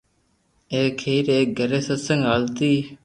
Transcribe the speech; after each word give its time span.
ايڪ 0.75 0.95
ھير 1.07 1.25
ايڪ 1.35 1.47
گھري 1.59 1.79
ستسينگ 1.87 2.21
ھالتي 2.29 2.73